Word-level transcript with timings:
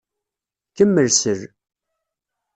Kemmel 0.75 1.07
sel. 1.11 1.41